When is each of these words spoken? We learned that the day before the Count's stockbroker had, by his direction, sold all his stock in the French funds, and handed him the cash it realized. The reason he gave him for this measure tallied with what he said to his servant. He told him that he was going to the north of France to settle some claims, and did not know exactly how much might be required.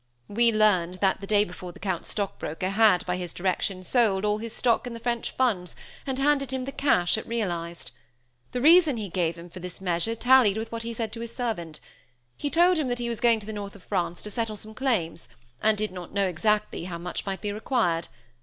We 0.27 0.51
learned 0.51 0.95
that 0.95 1.21
the 1.21 1.27
day 1.27 1.43
before 1.43 1.71
the 1.73 1.79
Count's 1.79 2.09
stockbroker 2.09 2.69
had, 2.69 3.05
by 3.05 3.17
his 3.17 3.35
direction, 3.35 3.83
sold 3.83 4.25
all 4.25 4.39
his 4.39 4.51
stock 4.51 4.87
in 4.87 4.95
the 4.95 4.99
French 4.99 5.29
funds, 5.29 5.75
and 6.07 6.17
handed 6.17 6.51
him 6.51 6.65
the 6.65 6.71
cash 6.71 7.19
it 7.19 7.27
realized. 7.27 7.91
The 8.51 8.61
reason 8.61 8.97
he 8.97 9.09
gave 9.09 9.35
him 9.37 9.47
for 9.47 9.59
this 9.59 9.79
measure 9.79 10.15
tallied 10.15 10.57
with 10.57 10.71
what 10.71 10.81
he 10.81 10.91
said 10.95 11.11
to 11.13 11.19
his 11.19 11.35
servant. 11.35 11.79
He 12.35 12.49
told 12.49 12.79
him 12.79 12.87
that 12.87 12.97
he 12.97 13.09
was 13.09 13.21
going 13.21 13.41
to 13.41 13.45
the 13.45 13.53
north 13.53 13.75
of 13.75 13.83
France 13.83 14.23
to 14.23 14.31
settle 14.31 14.57
some 14.57 14.73
claims, 14.73 15.29
and 15.61 15.77
did 15.77 15.91
not 15.91 16.11
know 16.15 16.27
exactly 16.27 16.85
how 16.85 16.97
much 16.97 17.27
might 17.27 17.41
be 17.41 17.51
required. 17.51 18.07